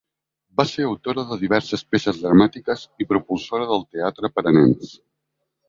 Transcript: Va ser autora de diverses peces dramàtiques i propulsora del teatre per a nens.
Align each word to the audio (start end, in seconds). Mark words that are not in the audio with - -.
Va 0.61 0.63
ser 0.69 0.87
autora 0.91 1.25
de 1.31 1.37
diverses 1.41 1.83
peces 1.91 2.23
dramàtiques 2.23 2.87
i 3.05 3.09
propulsora 3.13 3.71
del 3.75 3.87
teatre 3.95 4.35
per 4.39 4.49
a 4.49 4.59
nens. 4.59 4.99